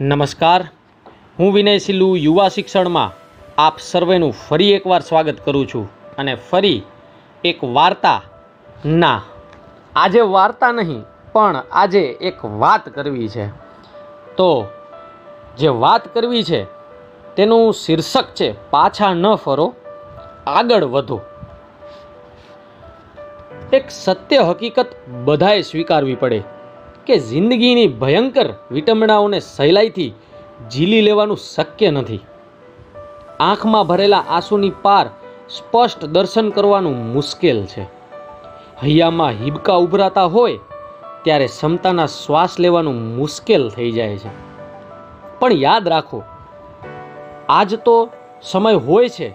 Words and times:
નમસ્કાર. 0.00 0.62
હું 1.38 1.52
વિનય 1.52 1.78
સિલ્લુ, 1.78 2.16
યુવા 2.16 2.48
શિક્ષણમાં 2.48 3.14
આપ 3.58 3.78
સર્વેનું 3.80 4.34
ફરી 4.48 4.72
એકવાર 4.72 5.00
સ્વાગત 5.00 5.38
કરું 5.44 5.66
છું 5.66 5.88
અને 6.18 6.34
ફરી 6.34 6.82
એક 7.44 7.64
વાર્તા 7.64 8.20
ના, 8.86 9.22
આજે 9.96 10.20
વાર્તા 10.20 10.70
નહીં, 10.72 11.00
પણ 11.32 11.56
આજે 11.72 12.02
એક 12.20 12.44
વાત 12.44 12.88
કરવી 12.88 13.28
છે. 13.28 13.46
તો 14.36 14.66
જે 15.58 15.68
વાત 15.68 16.14
કરવી 16.14 16.42
છે, 16.42 16.60
તેનું 17.36 17.72
શીર્ષક 17.72 18.28
છે, 18.34 18.48
પાછા 18.70 19.14
ન 19.14 19.34
ફરો, 19.34 19.74
આગળ 20.46 20.84
વધો. 20.84 21.18
એક 23.72 23.90
સત્ય 23.90 24.38
હકીકત 24.42 24.94
બધાએ 25.24 25.62
સ્વીકારવી 25.62 26.14
પડે. 26.14 26.40
કે 27.08 27.16
જિંદગીની 27.18 27.88
ભયંકર 28.00 28.48
વિટંબણાઓને 28.70 29.38
સહેલાઈથી 29.40 30.10
ઝીલી 30.70 31.00
લેવાનું 31.00 31.36
શક્ય 31.36 31.90
નથી. 31.90 32.20
આંખમાં 33.40 33.86
ભરેલા 33.86 34.24
આંસુની 34.28 34.74
પાર 34.82 35.06
સ્પષ્ટ 35.50 36.04
દર્શન 36.04 36.50
કરવાનું 36.50 36.98
મુશ્કેલ 37.12 37.60
છે. 37.64 37.84
હૈયામાં 38.82 39.38
હિબકા 39.44 39.76
ઉભરાતા 39.76 40.24
હોય 40.24 40.58
ત્યારે 41.24 41.46
ક્ષમતાના 41.46 42.06
શ્વાસ 42.06 42.58
લેવાનું 42.60 42.98
મુશ્કેલ 43.16 43.64
થઈ 43.70 43.92
જાય 43.92 44.18
છે. 44.18 44.30
પણ 45.40 45.52
યાદ 45.52 45.88
રાખો, 45.88 46.22
આજ 47.48 47.74
તો 47.86 47.96
સમય 48.42 48.74
હોય 48.86 49.08
છે 49.08 49.28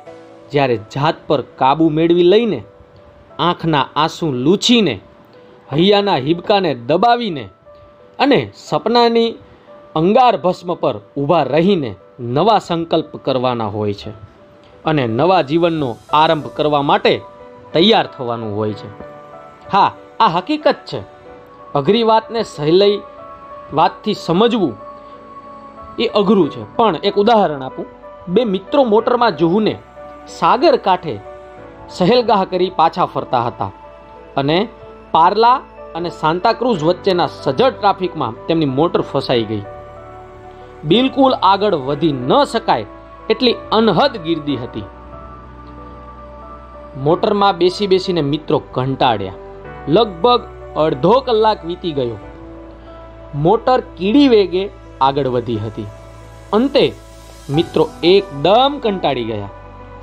જ્યારે 0.51 0.77
જાત 0.77 1.15
પર 1.27 1.41
કાબૂ 1.55 1.89
મેળવી 1.89 2.23
લઈને 2.23 2.59
આંખના 3.39 3.85
આંસુ 3.95 4.31
લૂછીને 4.45 4.95
હૈયાના 5.73 6.23
હિબકાને 6.27 6.71
દબાવીને 6.75 7.49
અને 8.19 8.51
સપનાની 8.55 9.35
અંગાર 9.95 10.37
ભસ્મ 10.37 10.73
પર 10.73 11.01
ઊભા 11.17 11.43
રહીને 11.43 11.95
નવા 12.19 12.59
સંકલ્પ 12.59 13.17
કરવાના 13.17 13.65
હોય 13.65 13.93
છે 13.93 14.09
અને 14.85 15.07
નવા 15.07 15.41
જીવનનો 15.41 15.95
આરંભ 16.13 16.47
કરવા 16.47 16.81
માટે 16.81 17.21
તૈયાર 17.73 18.07
થવાનું 18.07 18.55
હોય 18.55 18.73
છે. 18.73 19.01
હા, 19.71 19.91
આ 20.19 20.27
હકીકત 20.27 20.75
છે. 20.85 21.01
અઘરી 21.75 22.03
વાતને 22.03 22.43
સહેલઈ 22.43 23.01
વાતથી 23.73 24.13
સમજવું 24.13 24.77
એ 25.99 26.07
અઘરું 26.07 26.49
છે. 26.49 26.75
પણ 26.75 26.95
એક 26.95 27.15
ઉદાહરણ 27.15 27.63
આપું. 27.63 27.85
બે 28.27 28.43
મિત્રો 28.43 28.83
મોટરમાં 28.83 29.37
જુહુને 29.37 29.79
સાગર 30.27 30.77
કાંઠે 30.77 31.19
સહેલગાહ 31.89 32.45
કરી 32.45 32.69
પાછા 32.69 33.05
ફરતા 33.05 33.41
હતા 33.41 33.71
અને 34.37 34.67
પાર્લા 35.11 35.61
અને 35.95 36.09
સાંતાક્રુઝ 36.09 36.83
વચ્ચેના 36.83 37.27
સજળ 37.27 37.69
ટ્રાફિકમાં 37.69 38.47
તેમની 38.47 38.65
મોટર 38.65 39.01
ફસાઈ 39.01 39.43
ગઈ. 39.43 39.63
બિલકુલ 40.83 41.33
આગળ 41.33 41.75
વધી 41.75 42.11
ન 42.11 42.43
શકાય 42.43 42.85
એટલી 43.29 43.55
અનહદ 43.71 44.17
ગીર્દી 44.17 44.57
હતી. 44.57 44.83
મોટરમાં 46.97 47.57
બેસી 47.57 47.87
બેસીને 47.87 48.21
મિત્રો 48.21 48.61
કંટાળ્યા. 48.71 49.33
લગભગ 49.87 50.41
અડધો 50.75 51.19
કલાક 51.19 51.65
વીતી 51.65 51.91
ગયો. 51.91 52.17
મોટર 53.35 53.79
કીડી 53.97 54.27
વેગે 54.27 54.69
આગળ 55.01 55.27
વધી 55.27 55.57
હતી. 55.57 55.85
અંતે 56.53 56.93
મિત્રો 57.49 57.89
એકદમ 58.03 58.79
કંટાળી 58.83 59.23
ગયા. 59.23 59.49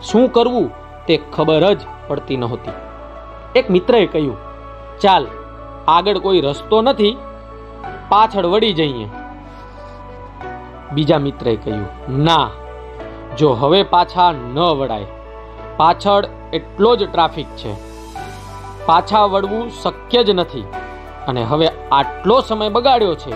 શું 0.02 0.32
કરવું 0.32 0.70
તે 1.06 1.20
ખબર 1.32 1.74
જ 1.74 1.78
પડતી 2.08 2.36
નહોતી. 2.36 2.78
એક 3.56 3.70
મિત્રએ 3.70 4.06
કહ્યું, 4.06 4.36
ચાલ 5.00 5.26
આગળ 5.90 6.18
કોઈ 6.18 6.40
રસ્તો 6.40 6.82
નથી, 6.82 7.16
પાછળ 8.08 8.46
વળી 8.46 8.72
જઈએ. 8.72 9.06
બીજા 10.92 11.18
મિત્રએ 11.18 11.56
કહ્યું, 11.56 11.86
ના, 12.24 12.48
જો 13.38 13.52
હવે 13.52 13.82
પાછા 13.82 14.32
ન 14.32 14.58
વળાય, 14.58 15.06
પાછળ 15.76 16.28
એટલો 16.52 16.96
જ 16.96 17.08
ટ્રાફિક 17.12 17.46
છે. 17.46 17.72
પાછા 18.86 19.24
વળવું 19.24 19.70
શક્ય 19.70 20.24
જ 20.24 20.30
નથી, 20.30 20.64
અને 21.28 21.42
હવે 21.44 21.68
આટલો 21.92 22.40
સમય 22.40 22.68
બગાડ્યો 22.68 23.14
છે, 23.14 23.34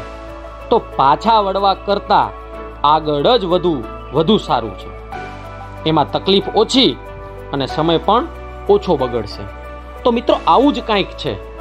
તો 0.68 0.82
પાછા 0.96 1.40
વળવા 1.40 1.74
કરતાં 1.74 2.28
આગળ 2.86 3.38
જ 3.38 3.44
વધુ 3.44 3.74
વધુ 4.12 4.36
સારું 4.38 4.78
છે. 4.78 4.90
એમાં 5.86 6.12
તકલીફ 6.12 6.48
ઓછી 6.54 6.92
અને 7.52 7.66
સમય 7.66 7.98
પણ 7.98 8.26
ઓછો 8.68 8.96
બગડશે. 8.96 9.44
તો 10.02 10.10
મિત્રો, 10.10 10.36
આવું 10.46 10.72
જ 10.72 10.80
કાંઈક 10.80 11.06
છે. 11.06 11.53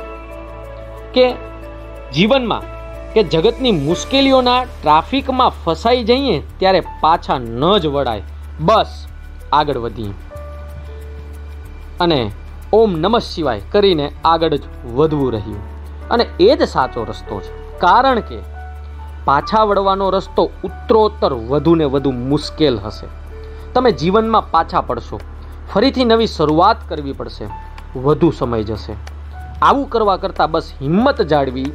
કે 1.13 1.33
જીવનમાં 2.13 2.61
કે 3.13 3.23
જગતની 3.23 3.71
મુશ્કેલીઓના 3.71 4.63
ટ્રાફિકમાં 4.63 5.49
ફસાઈ 5.49 6.03
જઈએ 6.03 6.43
ત્યારે 6.57 6.79
પાછા 6.79 7.37
ન 7.37 7.77
જ 7.77 7.85
વળાય. 7.85 8.21
બસ, 8.59 9.07
આગળ 9.53 9.77
વધીએ. 9.77 10.13
અને 11.99 12.31
ઓમ 12.73 12.91
નમઃ 12.91 13.19
શિવાય 13.19 13.61
કરીને 13.71 14.11
આગળ 14.25 14.55
જ 14.55 14.61
વધવું 14.95 15.33
રહ્યું. 15.33 15.57
અને 16.09 16.27
એ 16.39 16.55
જ 16.55 16.63
સાચો 16.63 17.03
રસ્તો 17.03 17.39
છે. 17.39 17.79
કારણ 17.79 18.19
કે 18.19 18.39
પાછા 19.25 19.63
વળવાનો 19.63 20.09
રસ્તો 20.09 20.51
ઉત્તરોત્તર 20.63 21.33
વધુ 21.33 21.75
ને 21.75 21.85
વધુ 21.85 22.11
મુશ્કેલ 22.11 22.79
હશે. 22.79 23.07
તમે 23.73 23.91
જીવનમાં 23.91 24.51
પાછા 24.51 24.81
પડશો. 24.81 25.19
ફરીથી 25.73 26.05
નવી 26.05 26.27
શરૂઆત 26.27 26.77
કરવી 26.89 27.11
પડશે. 27.11 27.45
વધુ 27.99 28.31
સમય 28.31 28.63
જશે. 28.63 29.12
આવું 29.61 29.89
કરવા 29.89 30.17
કરતાં 30.17 30.51
બસ 30.51 30.71
હિંમત 30.81 31.21
જાળવી 31.21 31.65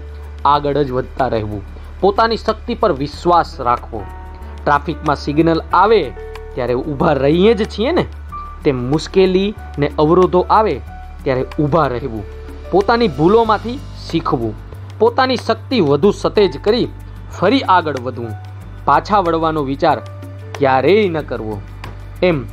આગળ 0.44 0.83
જ 0.83 0.91
વધતા 0.91 1.28
રહેવું. 1.28 1.62
પોતાની 2.00 2.37
શક્તિ 2.37 2.75
પર 2.75 2.93
વિશ્વાસ 2.93 3.61
રાખવો. 3.61 4.05
ટ્રાફિકમાં 4.65 5.16
સિગ્નલ 5.16 5.62
આવે 5.72 6.12
ત્યારે 6.55 6.75
ઊભા 6.75 7.12
રહીએ 7.12 7.55
જ 7.55 7.65
છીએ 7.65 7.93
ને. 7.93 8.06
તે 8.65 8.72
મુશ્કેલી 8.72 9.55
ને 9.78 9.91
અવરોધો 9.99 10.47
આવે 10.50 10.81
ત્યારે 11.25 11.47
ઊભા 11.61 11.87
રહેવું. 11.87 12.25
પોતાની 12.71 13.09
ભૂલોમાંથી 13.09 13.78
શીખવું. 14.10 14.55
પોતાની 14.99 15.37
શક્તિ 15.37 15.81
વધુ 15.81 16.10
સતેજ 16.10 16.59
કરી 16.65 16.89
ફરી 17.39 17.60
આગળ 17.60 18.00
વધવું. 18.00 18.31
પાછા 18.84 19.19
વળવાનો 19.19 19.62
વિચાર 19.62 20.00
ક્યારેય 20.59 21.09
ન 21.09 21.21
કરવો. 21.21 21.60
એમ, 22.22 22.45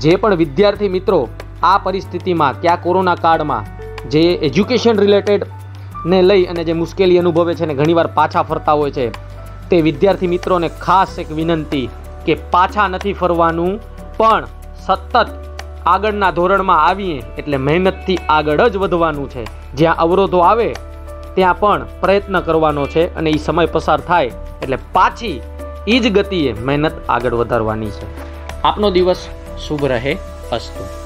જે 0.00 0.16
પણ 0.16 0.34
વિદ્યાર્થી 0.34 0.88
મિત્રો 0.88 1.28
આ 1.62 1.78
પરિસ્થિતિમાં 1.78 2.60
ત્યાં 2.60 2.82
કોરોના 2.82 3.14
કાળમાં 3.14 3.75
જે 4.10 4.20
એજ્યુકેશન 4.20 4.98
રિલેટેડ 4.98 5.46
ને 6.06 6.22
લઈ 6.22 6.44
અને 6.44 6.64
જે 6.64 6.72
મુશ્કેલી 6.72 7.18
અનુભવે 7.18 7.54
છે 7.54 7.66
ને 7.66 7.74
ઘણીવાર 7.74 8.06
પાછા 8.06 8.42
ફરતા 8.42 8.72
હોય 8.72 8.90
છે, 8.90 9.06
તે 9.70 9.80
વિદ્યાર્થી 9.80 10.26
મિત્રોને 10.26 10.68
ખાસ 10.68 11.18
એક 11.18 11.30
વિનંતી 11.30 11.88
કે 12.26 12.34
પાછા 12.50 12.88
નથી 12.88 13.12
ફરવાનું, 13.12 13.80
પણ 14.16 14.46
સતત 14.86 15.26
આગળના 15.86 16.30
ધોરણમાં 16.30 16.86
આવીએ 16.86 17.22
એટલે 17.38 17.56
મહેનતથી 17.56 18.18
આગળ 18.28 18.68
જ 18.68 18.76
વધવાનું 18.76 19.30
છે. 19.30 19.44
જ્યાં 19.74 19.96
અવરોધો 19.96 20.38
આવે, 20.38 20.74
ત્યાં 21.34 21.58
પણ 21.58 21.86
પ્રયત્ન 22.00 22.40
કરવાનો 22.40 22.86
છે 22.86 23.14
અને 23.14 23.30
એ 23.30 23.36
સમય 23.36 23.66
પસાર 23.66 24.00
થાય 24.00 24.30
એટલે 24.62 24.78
પાછી 24.92 25.40
એ 25.88 25.98
જ 25.98 26.12
ગતિએ 26.12 26.52
મહેનત 26.52 26.92
આગળ 27.08 27.34
વધારવાની 27.34 27.90
છે. 27.90 28.06
આપનો 28.62 28.90
દિવસ 28.90 29.28
શુભ 29.58 29.84
રહે. 29.84 30.16
અસ્તુ. 30.52 31.05